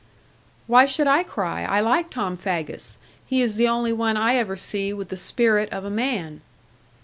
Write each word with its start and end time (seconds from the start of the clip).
'Why 0.65 0.87
should 0.87 1.05
I 1.05 1.21
cry? 1.21 1.63
I 1.63 1.79
like 1.79 2.09
Tom 2.09 2.35
Faggus. 2.35 2.97
He 3.23 3.39
is 3.43 3.53
the 3.55 3.67
only 3.67 3.93
one 3.93 4.17
I 4.17 4.35
ever 4.35 4.55
see 4.55 4.91
with 4.93 5.09
the 5.09 5.15
spirit 5.15 5.69
of 5.71 5.85
a 5.85 5.91
man.' 5.91 6.41